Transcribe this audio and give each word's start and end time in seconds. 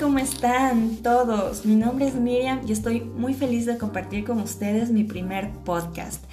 ¿cómo 0.00 0.18
están 0.18 0.96
todos? 1.02 1.64
Mi 1.64 1.76
nombre 1.76 2.08
es 2.08 2.14
Miriam 2.14 2.60
y 2.66 2.72
estoy 2.72 3.00
muy 3.00 3.34
feliz 3.34 3.66
de 3.66 3.78
compartir 3.78 4.24
con 4.24 4.40
ustedes 4.40 4.90
mi 4.90 5.04
primer 5.04 5.50
podcast. 5.64 6.24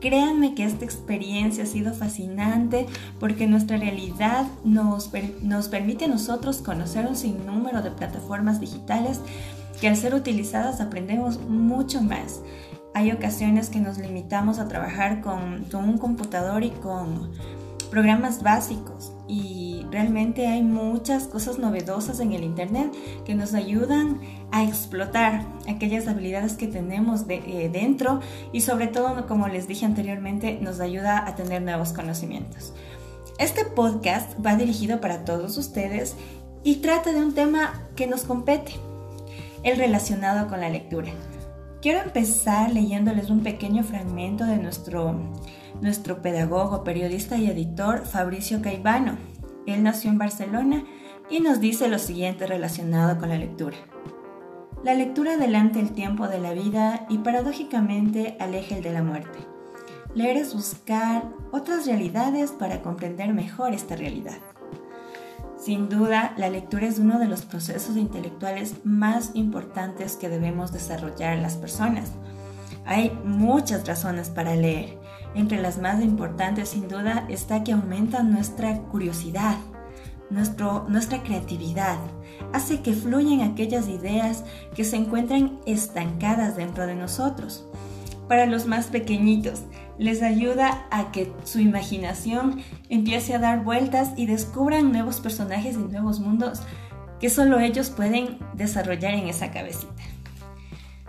Créanme 0.00 0.54
que 0.54 0.64
esta 0.64 0.84
experiencia 0.84 1.64
ha 1.64 1.66
sido 1.66 1.92
fascinante 1.92 2.86
porque 3.18 3.46
nuestra 3.46 3.76
realidad 3.76 4.46
nos, 4.64 5.10
nos 5.42 5.68
permite 5.68 6.06
a 6.06 6.08
nosotros 6.08 6.58
conocer 6.58 7.06
un 7.06 7.16
sinnúmero 7.16 7.82
de 7.82 7.90
plataformas 7.90 8.60
digitales 8.60 9.20
que 9.80 9.88
al 9.88 9.96
ser 9.96 10.14
utilizadas 10.14 10.80
aprendemos 10.80 11.40
mucho 11.40 12.00
más. 12.02 12.40
Hay 12.94 13.12
ocasiones 13.12 13.68
que 13.68 13.80
nos 13.80 13.98
limitamos 13.98 14.58
a 14.58 14.68
trabajar 14.68 15.20
con, 15.20 15.64
con 15.64 15.88
un 15.88 15.98
computador 15.98 16.64
y 16.64 16.70
con 16.70 17.30
programas 17.90 18.42
básicos 18.42 19.12
y 19.28 19.84
realmente 19.90 20.46
hay 20.46 20.62
muchas 20.62 21.24
cosas 21.24 21.58
novedosas 21.58 22.20
en 22.20 22.32
el 22.32 22.44
Internet 22.44 22.92
que 23.24 23.34
nos 23.34 23.54
ayudan 23.54 24.20
a 24.52 24.64
explotar 24.64 25.44
aquellas 25.68 26.08
habilidades 26.08 26.54
que 26.54 26.66
tenemos 26.66 27.26
de, 27.26 27.36
eh, 27.36 27.68
dentro 27.68 28.20
y 28.52 28.60
sobre 28.62 28.86
todo, 28.86 29.26
como 29.26 29.48
les 29.48 29.68
dije 29.68 29.86
anteriormente, 29.86 30.58
nos 30.60 30.80
ayuda 30.80 31.26
a 31.26 31.34
tener 31.34 31.62
nuevos 31.62 31.92
conocimientos. 31.92 32.72
Este 33.38 33.64
podcast 33.64 34.32
va 34.44 34.56
dirigido 34.56 35.00
para 35.00 35.24
todos 35.24 35.56
ustedes 35.56 36.14
y 36.62 36.76
trata 36.76 37.12
de 37.12 37.20
un 37.20 37.34
tema 37.34 37.88
que 37.96 38.06
nos 38.06 38.22
compete, 38.22 38.72
el 39.62 39.76
relacionado 39.76 40.48
con 40.48 40.60
la 40.60 40.68
lectura. 40.68 41.10
Quiero 41.82 42.00
empezar 42.00 42.72
leyéndoles 42.74 43.30
un 43.30 43.42
pequeño 43.42 43.82
fragmento 43.82 44.44
de 44.44 44.58
nuestro 44.58 45.14
nuestro 45.80 46.20
pedagogo, 46.20 46.84
periodista 46.84 47.38
y 47.38 47.46
editor 47.46 48.04
Fabricio 48.04 48.60
Caivano. 48.60 49.16
Él 49.66 49.82
nació 49.82 50.10
en 50.10 50.18
Barcelona 50.18 50.84
y 51.30 51.40
nos 51.40 51.58
dice 51.58 51.88
lo 51.88 51.98
siguiente 51.98 52.46
relacionado 52.46 53.18
con 53.18 53.30
la 53.30 53.38
lectura. 53.38 53.78
La 54.84 54.94
lectura 54.94 55.34
adelanta 55.34 55.80
el 55.80 55.92
tiempo 55.92 56.28
de 56.28 56.38
la 56.38 56.52
vida 56.52 57.06
y 57.08 57.18
paradójicamente 57.18 58.36
aleja 58.40 58.76
el 58.76 58.82
de 58.82 58.92
la 58.92 59.02
muerte. 59.02 59.38
Leer 60.14 60.36
es 60.36 60.52
buscar 60.52 61.24
otras 61.50 61.86
realidades 61.86 62.50
para 62.50 62.82
comprender 62.82 63.32
mejor 63.32 63.72
esta 63.72 63.96
realidad. 63.96 64.36
Sin 65.60 65.90
duda, 65.90 66.32
la 66.38 66.48
lectura 66.48 66.86
es 66.86 66.98
uno 66.98 67.18
de 67.18 67.28
los 67.28 67.42
procesos 67.42 67.98
intelectuales 67.98 68.76
más 68.82 69.32
importantes 69.34 70.16
que 70.16 70.30
debemos 70.30 70.72
desarrollar 70.72 71.36
las 71.38 71.56
personas. 71.56 72.12
Hay 72.86 73.10
muchas 73.24 73.86
razones 73.86 74.30
para 74.30 74.56
leer 74.56 74.98
entre 75.34 75.60
las 75.60 75.76
más 75.76 76.02
importantes, 76.02 76.70
sin 76.70 76.88
duda, 76.88 77.26
está 77.28 77.62
que 77.62 77.72
aumenta 77.72 78.22
nuestra 78.22 78.78
curiosidad, 78.84 79.58
nuestro, 80.30 80.86
nuestra 80.88 81.22
creatividad, 81.22 81.98
hace 82.54 82.80
que 82.80 82.94
fluyan 82.94 83.42
aquellas 83.42 83.86
ideas 83.86 84.44
que 84.74 84.84
se 84.84 84.96
encuentran 84.96 85.60
estancadas 85.66 86.56
dentro 86.56 86.86
de 86.86 86.94
nosotros. 86.94 87.68
Para 88.28 88.46
los 88.46 88.66
más 88.66 88.86
pequeñitos, 88.86 89.64
les 90.00 90.22
ayuda 90.22 90.86
a 90.90 91.12
que 91.12 91.30
su 91.44 91.60
imaginación 91.60 92.62
empiece 92.88 93.34
a 93.34 93.38
dar 93.38 93.62
vueltas 93.62 94.12
y 94.16 94.24
descubran 94.24 94.92
nuevos 94.92 95.20
personajes 95.20 95.74
y 95.74 95.78
nuevos 95.78 96.20
mundos 96.20 96.62
que 97.20 97.28
solo 97.28 97.60
ellos 97.60 97.90
pueden 97.90 98.38
desarrollar 98.54 99.12
en 99.12 99.28
esa 99.28 99.50
cabecita. 99.50 100.02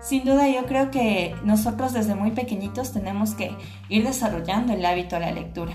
Sin 0.01 0.25
duda 0.25 0.49
yo 0.49 0.65
creo 0.65 0.91
que 0.91 1.33
nosotros 1.45 1.93
desde 1.93 2.15
muy 2.15 2.31
pequeñitos 2.31 2.91
tenemos 2.91 3.33
que 3.33 3.55
ir 3.87 4.03
desarrollando 4.03 4.73
el 4.73 4.85
hábito 4.85 5.15
a 5.15 5.19
la 5.19 5.31
lectura. 5.31 5.71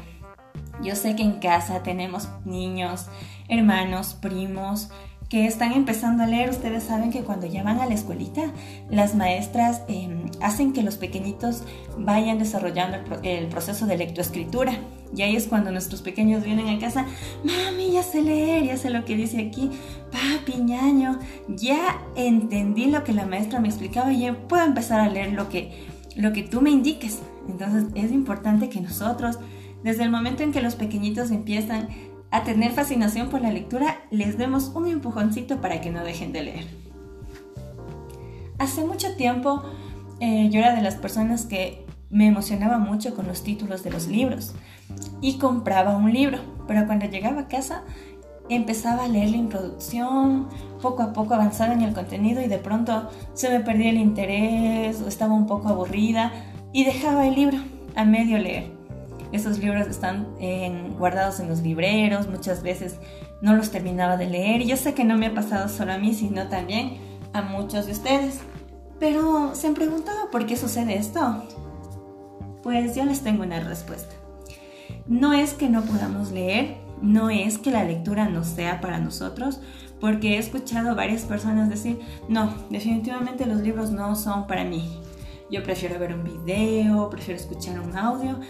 Yo 0.83 0.94
sé 0.94 1.17
que 1.17 1.22
en 1.22 1.41
casa 1.41 1.83
tenemos 1.83 2.28
niños, 2.44 3.06
hermanos, 3.48 4.12
primos, 4.12 4.91
que 5.29 5.47
están 5.47 5.73
empezando 5.73 6.23
a 6.23 6.27
leer, 6.27 6.51
ustedes 6.51 6.84
saben 6.84 7.11
que 7.11 7.23
cuando 7.23 7.47
ya 7.47 7.65
van 7.65 7.81
a 7.81 7.87
la 7.87 7.95
escuelita, 7.95 8.53
las 8.89 9.15
maestras 9.17 9.83
em, 9.89 10.31
hacen 10.41 10.73
que 10.73 10.83
los 10.83 10.97
pequeñitos 10.97 11.62
vayan 11.99 12.39
desarrollando 12.39 12.99
el, 13.23 13.47
proceso 13.49 13.87
de 13.87 13.97
lectoescritura. 13.97 14.75
Y 15.17 15.23
ahí 15.23 15.37
es 15.37 15.47
cuando 15.47 15.73
nuestros 15.73 16.03
pequeños 16.03 16.45
vienen 16.45 16.69
a 16.69 16.78
casa, 16.78 17.06
mami, 17.43 17.93
ya 17.93 18.03
sé 18.03 18.23
leer, 18.23 18.65
ya 18.65 18.77
sé 18.77 18.91
lo 18.91 19.05
que 19.05 19.17
dice 19.17 19.41
aquí, 19.41 19.71
papi, 20.12 20.61
ñaño, 20.61 21.19
ya 21.49 22.00
entendí 22.15 22.87
lo 22.87 23.03
que 23.03 23.12
la 23.12 23.27
maestra 23.27 23.61
me 23.61 23.69
explicaba 23.69 24.12
y 24.12 24.21
ya 24.21 24.34
puedo 24.34 24.65
empezar 24.65 25.00
a 25.00 25.09
leer 25.09 25.33
lo 25.33 25.49
que, 25.49 25.87
lo 26.15 26.33
que 26.33 26.43
tú 26.43 26.61
me 26.61 26.71
indiques. 26.71 27.21
Entonces 27.49 27.84
es 27.95 28.12
importante 28.12 28.69
que 28.69 28.81
nosotros, 28.81 29.39
desde 29.83 30.05
el 30.05 30.11
momento 30.11 30.43
en 30.43 30.53
que 30.53 30.61
los 30.61 30.75
pequeñitos 30.75 31.31
empiezan 31.31 31.89
a 32.37 32.45
tener 32.45 32.73
fascinación 32.73 33.31
por 33.31 33.41
la 33.41 33.51
lectura, 33.51 33.97
les 34.11 34.37
demos 34.37 34.71
un 34.75 34.89
empujoncito 34.89 35.63
para 35.63 35.81
que 35.81 35.91
no 35.91 36.05
dejen 36.05 36.33
de 36.33 36.43
leer. 36.43 36.67
Hace 38.59 38.85
mucho 38.85 39.17
tiempo 39.17 39.63
eh, 40.21 40.51
yo 40.51 40.59
era 40.59 40.75
de 40.75 40.83
las 40.83 40.97
personas 40.97 41.47
que 41.47 41.87
me 42.11 42.27
emocionaba 42.27 42.77
mucho 42.77 43.15
con 43.17 43.27
los 43.27 43.43
títulos 43.43 43.83
de 43.83 43.91
los 43.91 44.07
libros 44.07 44.55
y 45.23 45.39
compraba 45.39 45.97
un 45.97 46.13
libro, 46.13 46.39
pero 46.69 46.87
cuando 46.87 47.07
llegaba 47.07 47.43
a 47.43 47.49
casa 47.49 47.85
empezaba 48.51 49.05
a 49.05 49.09
leer 49.09 49.31
la 49.31 49.39
introducción, 49.39 50.49
poco 50.83 51.03
a 51.03 51.15
poco 51.15 51.33
avanzaba 51.33 51.73
en 51.73 51.81
el 51.81 51.95
contenido 51.95 52.43
y 52.43 52.49
de 52.49 52.59
pronto 52.59 53.09
se 53.33 53.49
me 53.49 53.61
perdía 53.61 53.89
el 53.89 53.97
interés 53.97 55.01
o 55.01 55.09
estaba 55.09 55.33
un 55.33 55.47
poco 55.47 55.69
aburrida 55.69 56.33
y 56.75 56.85
dejaba 56.85 57.27
el 57.27 57.35
libro 57.35 57.59
a 57.95 58.05
medio 58.05 58.39
leer. 58.39 58.75
Esos 59.32 59.59
libros 59.59 59.87
están 59.87 60.26
guardados 60.98 61.41
en 61.41 61.48
los 61.48 61.62
libreros, 61.62 62.28
muchas 62.28 62.62
veces 62.62 62.97
no 63.42 63.54
los 63.54 63.70
terminaba 63.70 64.16
de 64.16 64.26
leer 64.26 64.62
y 64.62 64.66
yo 64.66 64.76
sé 64.76 64.94
que 64.94 65.04
no 65.04 65.19
me 65.19 65.26
ha 65.26 65.34
pasado 65.34 65.69
solo 65.69 65.92
a 65.92 65.98
mí, 65.98 66.14
sino 66.14 66.48
también 66.48 66.98
a 67.32 67.42
muchos 67.42 67.87
de 67.87 67.92
ustedes. 67.92 68.41
Pero 68.98 69.54
se 69.54 69.66
han 69.66 69.75
preguntado 69.75 70.31
por 70.31 70.47
qué 70.47 70.56
sucede 70.56 70.97
esto. 70.97 71.44
Pues 72.62 72.97
yo 72.97 73.04
les 73.04 73.20
tengo 73.20 73.42
una 73.42 73.60
respuesta. 73.60 74.14
No 75.06 75.32
es 75.32 75.54
que 75.54 75.69
no 75.69 75.82
podamos 75.82 76.32
leer, 76.32 76.78
no 77.03 77.28
es 77.28 77.58
que 77.58 77.70
la 77.70 77.84
lectura 77.84 78.28
no 78.28 78.43
sea 78.43 78.81
para 78.81 78.98
nosotros, 78.98 79.60
porque 80.00 80.34
he 80.34 80.38
escuchado 80.38 80.94
varias 80.94 81.22
personas 81.22 81.69
decir, 81.69 82.00
no, 82.28 82.54
definitivamente 82.70 83.47
los 83.47 83.60
libros 83.60 83.91
no 83.91 84.16
son 84.16 84.47
para 84.47 84.64
mí. 84.64 84.98
Yo 85.50 85.62
prefiero 85.62 85.98
ver 85.98 86.14
un 86.14 86.25
video, 86.25 87.08
prefiero 87.08 87.38
escuchar 87.41 87.78
un 87.81 87.97
audio, 87.97 88.41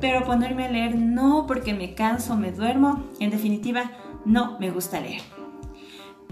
pero 0.00 0.24
ponerme 0.24 0.66
a 0.66 0.70
leer 0.70 0.96
no 0.96 1.46
porque 1.46 1.74
me 1.74 1.94
canso, 1.94 2.36
me 2.36 2.52
duermo, 2.52 3.04
en 3.20 3.30
definitiva, 3.30 3.90
no 4.24 4.58
me 4.58 4.70
gusta 4.70 5.00
leer. 5.00 5.22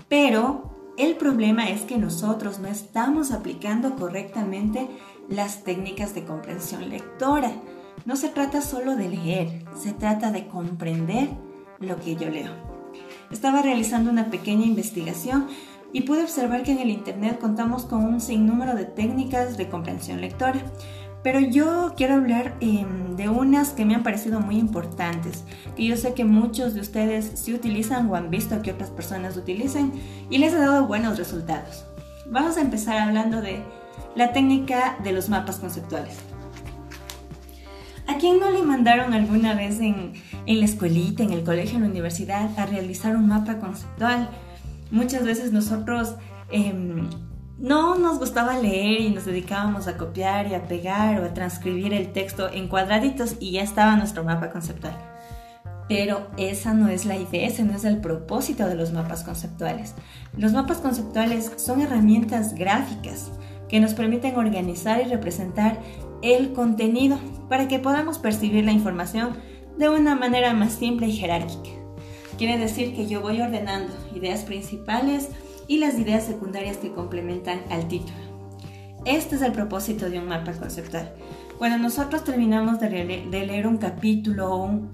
Pero 0.08 0.72
el 0.98 1.16
problema 1.16 1.68
es 1.70 1.82
que 1.82 1.96
nosotros 1.96 2.58
no 2.58 2.68
estamos 2.68 3.32
aplicando 3.32 3.96
correctamente 3.96 4.88
las 5.28 5.64
técnicas 5.64 6.14
de 6.14 6.24
comprensión 6.24 6.90
lectora. 6.90 7.52
No 8.04 8.16
se 8.16 8.28
trata 8.28 8.60
solo 8.60 8.96
de 8.96 9.08
leer, 9.08 9.64
se 9.74 9.92
trata 9.92 10.30
de 10.32 10.48
comprender 10.48 11.30
lo 11.78 11.98
que 12.00 12.16
yo 12.16 12.28
leo. 12.28 12.52
Estaba 13.30 13.62
realizando 13.62 14.10
una 14.10 14.30
pequeña 14.30 14.66
investigación 14.66 15.46
y 15.92 16.02
pude 16.02 16.22
observar 16.22 16.62
que 16.62 16.72
en 16.72 16.78
el 16.78 16.90
Internet 16.90 17.38
contamos 17.38 17.84
con 17.84 18.04
un 18.04 18.20
sinnúmero 18.20 18.74
de 18.74 18.84
técnicas 18.84 19.56
de 19.56 19.68
comprensión 19.68 20.20
lectora. 20.20 20.60
Pero 21.22 21.38
yo 21.38 21.94
quiero 21.96 22.14
hablar 22.14 22.54
em, 22.60 23.16
de 23.16 23.28
unas 23.28 23.70
que 23.70 23.84
me 23.84 23.94
han 23.94 24.02
parecido 24.02 24.40
muy 24.40 24.58
importantes, 24.58 25.44
que 25.76 25.84
yo 25.84 25.96
sé 25.96 26.14
que 26.14 26.24
muchos 26.24 26.74
de 26.74 26.80
ustedes 26.80 27.32
sí 27.34 27.54
utilizan 27.54 28.10
o 28.10 28.16
han 28.16 28.30
visto 28.30 28.60
que 28.62 28.72
otras 28.72 28.90
personas 28.90 29.36
utilicen 29.36 29.92
y 30.30 30.38
les 30.38 30.52
ha 30.52 30.58
dado 30.58 30.86
buenos 30.86 31.18
resultados. 31.18 31.84
Vamos 32.26 32.56
a 32.56 32.60
empezar 32.60 32.98
hablando 32.98 33.40
de 33.40 33.62
la 34.16 34.32
técnica 34.32 34.98
de 35.04 35.12
los 35.12 35.28
mapas 35.28 35.58
conceptuales. 35.58 36.16
¿A 38.08 38.18
quién 38.18 38.40
no 38.40 38.50
le 38.50 38.62
mandaron 38.62 39.14
alguna 39.14 39.54
vez 39.54 39.80
en, 39.80 40.14
la 40.46 40.64
escuelita, 40.64 41.22
en 41.22 41.32
el 41.32 41.44
colegio, 41.44 41.76
en 41.76 41.84
la 41.84 41.90
universidad 41.90 42.50
a 42.58 42.66
realizar 42.66 43.16
un 43.16 43.28
mapa 43.28 43.58
conceptual? 43.58 44.28
Muchas 44.90 45.24
veces 45.24 45.52
nosotros 45.52 46.16
em, 46.50 47.08
no 47.62 47.96
nos 47.96 48.18
gustaba 48.18 48.58
leer 48.58 49.00
y 49.00 49.10
nos 49.10 49.24
dedicábamos 49.24 49.86
a 49.86 49.96
copiar 49.96 50.48
y 50.48 50.54
a 50.54 50.66
pegar 50.66 51.20
o 51.20 51.24
a 51.24 51.32
transcribir 51.32 51.94
el 51.94 52.12
texto 52.12 52.50
en 52.52 52.66
cuadraditos 52.66 53.36
y 53.38 53.52
ya 53.52 53.62
estaba 53.62 53.94
nuestro 53.94 54.24
mapa 54.24 54.50
conceptual. 54.50 54.98
Pero 55.88 56.26
esa 56.36 56.74
no 56.74 56.88
es 56.88 57.06
la 57.06 57.16
idea, 57.16 57.46
ese 57.46 57.62
no 57.62 57.76
es 57.76 57.84
el 57.84 58.00
propósito 58.00 58.66
de 58.66 58.74
los 58.74 58.92
mapas 58.92 59.22
conceptuales. 59.22 59.94
Los 60.36 60.52
mapas 60.52 60.78
conceptuales 60.78 61.52
son 61.54 61.80
herramientas 61.80 62.56
gráficas 62.56 63.30
que 63.68 63.78
nos 63.78 63.94
permiten 63.94 64.36
organizar 64.36 65.00
y 65.00 65.08
representar 65.08 65.78
el 66.20 66.52
contenido 66.54 67.16
para 67.48 67.68
que 67.68 67.78
podamos 67.78 68.18
percibir 68.18 68.64
la 68.64 68.72
información 68.72 69.36
de 69.78 69.88
una 69.88 70.16
manera 70.16 70.52
más 70.52 70.72
simple 70.72 71.06
y 71.06 71.16
jerárquica. 71.16 71.70
Quiere 72.38 72.58
decir 72.58 72.96
que 72.96 73.06
yo 73.06 73.20
voy 73.20 73.40
ordenando 73.40 73.92
ideas 74.16 74.42
principales, 74.42 75.28
y 75.72 75.78
las 75.78 75.98
ideas 75.98 76.24
secundarias 76.24 76.76
que 76.76 76.92
complementan 76.92 77.62
al 77.70 77.88
título. 77.88 78.12
Este 79.06 79.36
es 79.36 79.40
el 79.40 79.52
propósito 79.52 80.10
de 80.10 80.18
un 80.18 80.28
mapa 80.28 80.52
conceptual. 80.52 81.14
Cuando 81.56 81.78
nosotros 81.78 82.24
terminamos 82.24 82.78
de 82.78 82.90
leer, 82.90 83.66
un 83.66 83.78
capítulo 83.78 84.52
o 84.52 84.64
un 84.64 84.90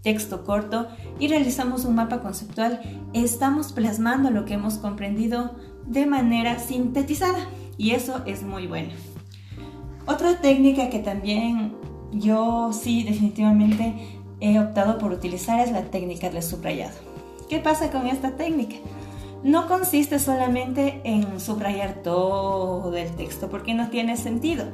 texto 0.00 0.42
corto 0.42 0.88
y 1.18 1.28
realizamos 1.28 1.84
un 1.84 1.96
mapa 1.96 2.22
conceptual, 2.22 2.80
estamos 3.12 3.74
plasmando 3.74 4.30
lo 4.30 4.46
que 4.46 4.54
hemos 4.54 4.78
comprendido 4.78 5.56
de 5.86 6.06
manera 6.06 6.58
sintetizada 6.58 7.46
y 7.76 7.90
eso 7.90 8.22
es 8.24 8.44
muy 8.44 8.66
bueno. 8.66 8.94
Otra 10.06 10.40
técnica 10.40 10.88
que 10.88 11.00
también 11.00 11.74
yo 12.12 12.72
sí 12.72 13.02
definitivamente 13.02 13.94
he 14.40 14.58
optado 14.58 14.96
por 14.96 15.12
utilizar 15.12 15.60
es 15.60 15.70
la 15.70 15.82
técnica 15.82 16.30
del 16.30 16.42
subrayado. 16.42 16.96
¿Qué 17.50 17.58
pasa 17.58 17.90
con 17.90 18.06
esta 18.06 18.36
técnica? 18.36 18.76
No 19.44 19.68
consiste 19.68 20.18
solamente 20.18 21.02
en 21.04 21.38
subrayar 21.38 21.96
todo 22.02 22.96
el 22.96 23.14
texto 23.14 23.50
porque 23.50 23.74
no 23.74 23.90
tiene 23.90 24.16
sentido. 24.16 24.64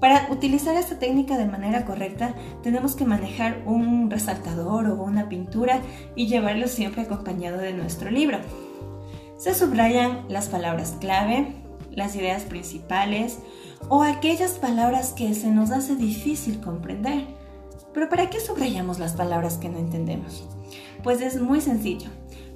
Para 0.00 0.28
utilizar 0.30 0.74
esta 0.76 0.98
técnica 0.98 1.36
de 1.36 1.44
manera 1.44 1.84
correcta 1.84 2.34
tenemos 2.62 2.96
que 2.96 3.04
manejar 3.04 3.62
un 3.66 4.10
resaltador 4.10 4.86
o 4.86 5.02
una 5.02 5.28
pintura 5.28 5.82
y 6.16 6.26
llevarlo 6.26 6.68
siempre 6.68 7.02
acompañado 7.02 7.58
de 7.58 7.74
nuestro 7.74 8.10
libro. 8.10 8.38
Se 9.36 9.54
subrayan 9.54 10.24
las 10.30 10.48
palabras 10.48 10.96
clave, 10.98 11.52
las 11.90 12.16
ideas 12.16 12.44
principales 12.44 13.40
o 13.90 14.04
aquellas 14.04 14.52
palabras 14.52 15.12
que 15.12 15.34
se 15.34 15.50
nos 15.50 15.70
hace 15.70 15.96
difícil 15.96 16.60
comprender. 16.60 17.26
Pero 17.92 18.08
¿para 18.08 18.30
qué 18.30 18.40
subrayamos 18.40 18.98
las 18.98 19.12
palabras 19.12 19.58
que 19.58 19.68
no 19.68 19.76
entendemos? 19.76 20.48
Pues 21.02 21.20
es 21.20 21.42
muy 21.42 21.60
sencillo. 21.60 22.08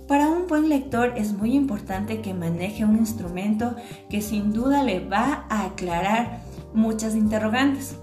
Para 0.08 0.28
un 0.28 0.46
buen 0.46 0.68
lector 0.68 1.14
es 1.16 1.32
muy 1.32 1.54
importante 1.54 2.20
que 2.20 2.34
maneje 2.34 2.84
un 2.84 2.96
instrumento 2.96 3.76
que 4.10 4.20
sin 4.20 4.52
duda 4.52 4.82
le 4.82 5.00
va 5.00 5.46
a 5.48 5.64
aclarar 5.64 6.42
muchas 6.74 7.14
interrogantes. 7.14 7.96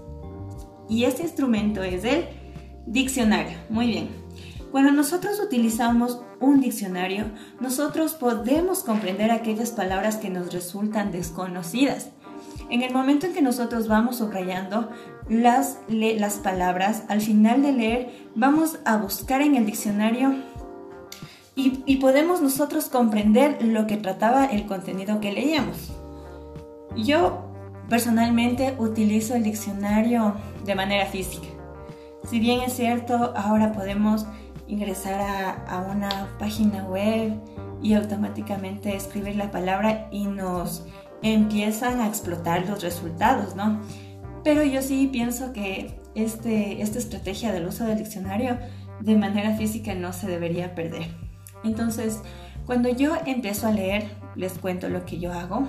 Y 0.88 1.04
este 1.04 1.22
instrumento 1.22 1.82
es 1.82 2.04
el 2.04 2.24
diccionario. 2.86 3.58
Muy 3.68 3.86
bien. 3.86 4.08
Cuando 4.72 4.92
nosotros 4.92 5.40
utilizamos 5.40 6.20
un 6.40 6.60
diccionario, 6.60 7.26
nosotros 7.60 8.14
podemos 8.14 8.82
comprender 8.82 9.30
aquellas 9.30 9.70
palabras 9.70 10.16
que 10.16 10.30
nos 10.30 10.52
resultan 10.52 11.12
desconocidas. 11.12 12.10
En 12.70 12.82
el 12.82 12.92
momento 12.92 13.26
en 13.26 13.34
que 13.34 13.42
nosotros 13.42 13.88
vamos 13.88 14.18
subrayando 14.18 14.90
las, 15.28 15.78
las 15.88 16.34
palabras, 16.34 17.02
al 17.08 17.20
final 17.20 17.62
de 17.62 17.72
leer, 17.72 18.10
vamos 18.36 18.78
a 18.84 18.96
buscar 18.96 19.42
en 19.42 19.56
el 19.56 19.66
diccionario 19.66 20.34
y, 21.56 21.96
podemos 21.96 22.40
nosotros 22.40 22.88
comprender 22.88 23.62
lo 23.62 23.86
que 23.86 23.96
trataba 23.96 24.46
el 24.46 24.66
contenido 24.66 25.20
que 25.20 25.32
leíamos. 25.32 25.92
Yo 26.96 27.50
personalmente 27.88 28.74
utilizo 28.78 29.34
el 29.34 29.42
diccionario 29.42 30.34
de 30.64 30.74
manera 30.74 31.06
física. 31.06 31.46
Si 32.28 32.38
bien 32.38 32.60
es 32.60 32.74
cierto, 32.74 33.34
ahora 33.36 33.72
podemos 33.72 34.26
ingresar 34.68 35.20
a, 35.66 35.86
una 35.90 36.28
página 36.38 36.84
web 36.84 37.34
y 37.82 37.94
automáticamente 37.94 38.94
escribir 38.94 39.36
la 39.36 39.50
palabra 39.50 40.08
y 40.10 40.26
nos 40.26 40.86
empiezan 41.22 42.00
a 42.00 42.06
explotar 42.06 42.66
los 42.68 42.82
resultados, 42.82 43.56
¿no? 43.56 43.80
Pero 44.44 44.62
yo 44.62 44.80
sí 44.80 45.08
pienso 45.10 45.52
que 45.52 45.98
este, 46.14 46.80
esta 46.80 46.98
estrategia 46.98 47.52
del 47.52 47.66
uso 47.66 47.84
del 47.84 47.98
diccionario 47.98 48.58
de 49.00 49.16
manera 49.16 49.56
física 49.56 49.94
no 49.94 50.12
se 50.12 50.28
debería 50.28 50.74
perder. 50.74 51.29
Entonces, 51.64 52.20
cuando 52.66 52.88
yo 52.88 53.14
empiezo 53.26 53.66
a 53.66 53.72
leer, 53.72 54.10
les 54.36 54.58
cuento 54.58 54.88
lo 54.88 55.04
que 55.04 55.18
yo 55.18 55.32
hago. 55.32 55.68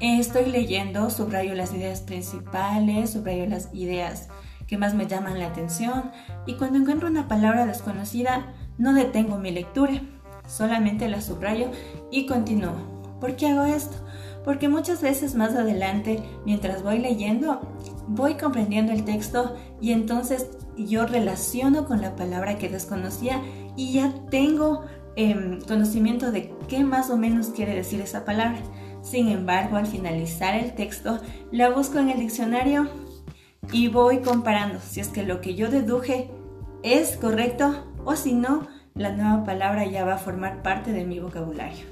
Estoy 0.00 0.46
leyendo, 0.46 1.10
subrayo 1.10 1.54
las 1.54 1.72
ideas 1.72 2.00
principales, 2.00 3.10
subrayo 3.10 3.46
las 3.46 3.72
ideas 3.72 4.28
que 4.66 4.78
más 4.78 4.94
me 4.94 5.06
llaman 5.06 5.38
la 5.38 5.48
atención 5.48 6.10
y 6.46 6.54
cuando 6.54 6.78
encuentro 6.78 7.08
una 7.08 7.28
palabra 7.28 7.66
desconocida 7.66 8.52
no 8.78 8.94
detengo 8.94 9.36
mi 9.38 9.50
lectura, 9.50 10.00
solamente 10.46 11.08
la 11.08 11.20
subrayo 11.20 11.70
y 12.10 12.26
continúo. 12.26 13.02
¿Por 13.20 13.36
qué 13.36 13.48
hago 13.48 13.64
esto? 13.64 13.96
Porque 14.44 14.68
muchas 14.68 15.02
veces 15.02 15.34
más 15.34 15.54
adelante, 15.54 16.22
mientras 16.44 16.82
voy 16.82 16.98
leyendo, 16.98 17.60
voy 18.08 18.34
comprendiendo 18.34 18.92
el 18.92 19.04
texto 19.04 19.54
y 19.80 19.92
entonces 19.92 20.48
yo 20.76 21.06
relaciono 21.06 21.84
con 21.84 22.00
la 22.00 22.16
palabra 22.16 22.58
que 22.58 22.68
desconocía 22.68 23.40
y 23.76 23.94
ya 23.94 24.12
tengo 24.30 24.84
em, 25.16 25.60
conocimiento 25.62 26.32
de 26.32 26.52
qué 26.68 26.84
más 26.84 27.10
o 27.10 27.16
menos 27.16 27.48
quiere 27.48 27.74
decir 27.74 28.00
esa 28.00 28.24
palabra. 28.24 28.58
Sin 29.02 29.28
embargo, 29.28 29.76
al 29.76 29.86
finalizar 29.86 30.54
el 30.54 30.74
texto, 30.74 31.18
la 31.50 31.70
busco 31.70 31.98
en 31.98 32.10
el 32.10 32.20
diccionario 32.20 32.88
y 33.72 33.88
voy 33.88 34.18
comparando 34.18 34.78
si 34.80 35.00
es 35.00 35.08
que 35.08 35.22
lo 35.22 35.40
que 35.40 35.54
yo 35.54 35.70
deduje 35.70 36.30
es 36.82 37.16
correcto 37.16 37.84
o 38.04 38.16
si 38.16 38.32
no, 38.32 38.66
la 38.94 39.12
nueva 39.12 39.44
palabra 39.44 39.86
ya 39.86 40.04
va 40.04 40.14
a 40.14 40.18
formar 40.18 40.62
parte 40.62 40.92
de 40.92 41.04
mi 41.04 41.18
vocabulario. 41.18 41.86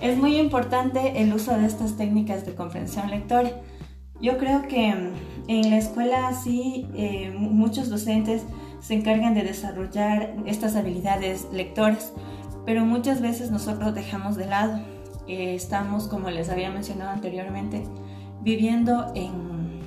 Es 0.00 0.16
muy 0.18 0.36
importante 0.36 1.22
el 1.22 1.32
uso 1.32 1.56
de 1.56 1.66
estas 1.66 1.96
técnicas 1.96 2.44
de 2.44 2.54
comprensión 2.54 3.10
lectora. 3.10 3.50
Yo 4.20 4.36
creo 4.36 4.62
que 4.66 4.92
mm, 4.92 5.12
en 5.48 5.70
la 5.70 5.78
escuela 5.78 6.32
sí 6.34 6.88
eh, 6.94 7.32
muchos 7.36 7.88
docentes 7.88 8.42
se 8.82 8.94
encargan 8.94 9.32
de 9.32 9.44
desarrollar 9.44 10.34
estas 10.44 10.74
habilidades 10.74 11.46
lectoras, 11.52 12.12
pero 12.66 12.84
muchas 12.84 13.20
veces 13.20 13.50
nosotros 13.50 13.94
dejamos 13.94 14.36
de 14.36 14.46
lado. 14.46 14.80
Eh, 15.28 15.54
estamos, 15.54 16.08
como 16.08 16.30
les 16.30 16.50
había 16.50 16.70
mencionado 16.70 17.12
anteriormente, 17.12 17.84
viviendo 18.42 19.12
en 19.14 19.80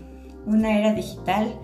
una 0.45 0.77
era 0.79 0.93
digital 0.93 1.59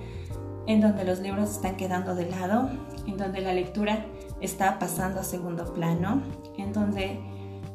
en 0.67 0.81
donde 0.81 1.05
los 1.05 1.19
libros 1.19 1.51
están 1.51 1.77
quedando 1.77 2.15
de 2.15 2.29
lado, 2.29 2.69
en 3.07 3.15
donde 3.17 3.39
la 3.39 3.53
lectura 3.53 4.05
está 4.41 4.77
pasando 4.77 5.21
a 5.21 5.23
segundo 5.23 5.73
plano, 5.73 6.21
en 6.57 6.73
donde 6.73 7.19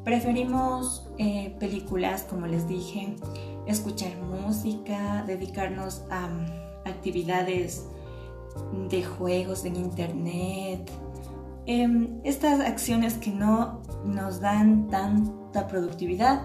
preferimos 0.04 1.08
eh, 1.16 1.56
películas, 1.58 2.26
como 2.28 2.46
les 2.46 2.68
dije, 2.68 3.16
escuchar 3.66 4.16
música, 4.18 5.24
dedicarnos 5.26 6.04
a 6.10 6.28
actividades 6.84 7.86
de 8.88 9.04
juegos 9.04 9.64
en 9.64 9.76
internet, 9.76 10.90
em, 11.66 12.20
estas 12.24 12.60
acciones 12.60 13.14
que 13.14 13.30
no 13.30 13.82
nos 14.04 14.40
dan 14.40 14.88
tanta 14.88 15.66
productividad 15.66 16.42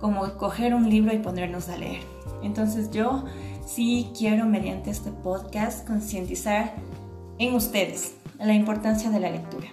como 0.00 0.36
coger 0.36 0.74
un 0.74 0.88
libro 0.88 1.12
y 1.12 1.18
ponernos 1.18 1.68
a 1.68 1.76
leer. 1.76 2.02
Entonces 2.42 2.90
yo 2.90 3.24
sí 3.66 4.10
quiero 4.16 4.46
mediante 4.46 4.90
este 4.90 5.10
podcast 5.10 5.86
concientizar 5.86 6.74
en 7.38 7.54
ustedes 7.54 8.14
la 8.38 8.54
importancia 8.54 9.10
de 9.10 9.20
la 9.20 9.30
lectura. 9.30 9.68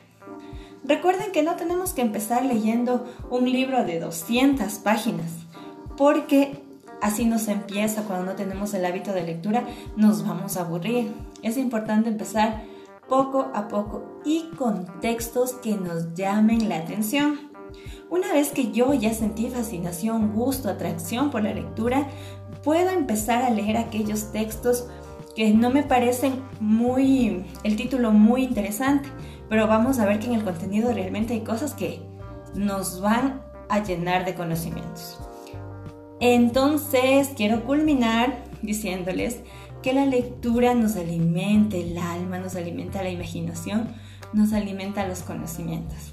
Recuerden 0.84 1.32
que 1.32 1.44
no 1.44 1.56
tenemos 1.56 1.92
que 1.94 2.02
empezar 2.02 2.46
leyendo 2.46 3.06
un 3.30 3.52
libro 3.52 3.84
de 3.84 4.00
200 4.00 4.74
páginas, 4.76 5.32
porque 5.98 6.62
así 7.02 7.26
nos 7.26 7.48
empieza 7.48 8.04
cuando 8.04 8.26
no 8.26 8.36
tenemos 8.36 8.74
el 8.74 8.86
hábito 8.86 9.12
de 9.12 9.24
lectura, 9.24 9.66
nos 9.96 10.26
vamos 10.26 10.56
a 10.56 10.62
aburrir. 10.62 11.12
Es 11.44 11.58
importante 11.58 12.10
empezar 12.10 12.64
poco 13.08 13.52
a 13.54 13.68
poco 13.68 14.22
y 14.26 14.50
con 14.58 14.86
textos 15.00 15.54
que 15.54 15.76
nos 15.76 16.14
llamen 16.14 16.70
la 16.70 16.78
atención. 16.78 17.52
Una 18.10 18.32
vez 18.34 18.52
que 18.52 18.72
yo 18.72 18.94
ya 18.94 19.14
sentí 19.14 19.50
fascinación, 19.50 20.34
gusto, 20.34 20.70
atracción 20.70 21.30
por 21.30 21.44
la 21.44 21.54
lectura, 21.54 22.08
puedo 22.64 22.90
empezar 22.90 23.44
a 23.44 23.50
leer 23.50 23.78
aquellos 23.78 24.32
textos 24.32 24.88
que 25.36 25.54
no 25.54 25.70
me 25.70 25.84
parecen 25.84 26.42
muy, 26.60 27.46
el 27.64 27.76
título 27.76 28.12
muy 28.12 28.44
interesante, 28.44 29.10
pero 29.50 29.68
vamos 29.68 30.00
a 30.00 30.06
ver 30.06 30.20
que 30.20 30.28
en 30.28 30.34
el 30.34 30.44
contenido 30.44 30.92
realmente 30.94 31.34
hay 31.34 31.42
cosas 31.42 31.74
que 31.74 32.02
nos 32.56 33.02
van 33.02 33.42
a 33.70 33.84
llenar 33.84 34.26
de 34.26 34.36
conocimientos. 34.36 35.20
Entonces, 36.20 37.32
quiero 37.36 37.64
culminar 37.66 38.44
diciéndoles 38.62 39.42
que 39.88 39.94
la 39.94 40.06
lectura 40.06 40.76
nos 40.76 40.98
alimenta 40.98 41.78
el 41.78 41.98
alma, 41.98 42.40
nos 42.40 42.58
alimenta 42.58 43.02
la 43.04 43.10
imaginación, 43.10 43.88
nos 44.34 44.52
alimenta 44.52 45.08
los 45.08 45.22
conocimientos 45.22 46.12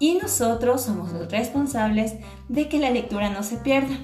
y 0.00 0.14
nosotros 0.14 0.82
somos 0.82 1.12
los 1.12 1.30
responsables 1.30 2.14
de 2.48 2.68
que 2.68 2.80
la 2.80 2.90
lectura 2.90 3.30
no 3.30 3.44
se 3.44 3.58
pierda. 3.58 3.94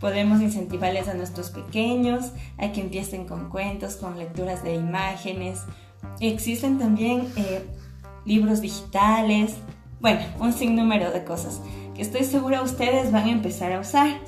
Podemos 0.00 0.42
incentivarles 0.42 1.08
a 1.08 1.14
nuestros 1.14 1.48
pequeños 1.48 2.26
a 2.58 2.72
que 2.72 2.82
empiecen 2.82 3.24
con 3.24 3.48
cuentos, 3.48 3.96
con 3.96 4.18
lecturas 4.18 4.62
de 4.62 4.74
imágenes. 4.74 5.62
Existen 6.20 6.78
también 6.78 7.32
eh, 7.36 7.64
libros 8.26 8.60
digitales, 8.60 9.54
bueno, 9.98 10.20
un 10.40 10.52
sinnúmero 10.52 11.10
de 11.10 11.24
cosas 11.24 11.62
que 11.94 12.02
estoy 12.02 12.24
segura 12.24 12.60
ustedes 12.60 13.12
van 13.12 13.28
a 13.28 13.32
empezar 13.32 13.72
a 13.72 13.80
usar. 13.80 14.20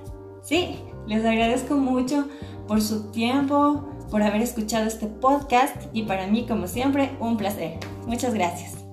Sí, 0.42 0.78
les 1.06 1.26
agradezco 1.26 1.76
mucho 1.76 2.26
por 2.66 2.80
su 2.80 3.10
tiempo, 3.10 3.88
por 4.10 4.22
haber 4.22 4.42
escuchado 4.42 4.86
este 4.86 5.06
podcast 5.06 5.76
y 5.92 6.02
para 6.04 6.26
mí, 6.26 6.46
como 6.46 6.66
siempre, 6.66 7.10
un 7.20 7.36
placer. 7.36 7.78
Muchas 8.06 8.34
gracias. 8.34 8.87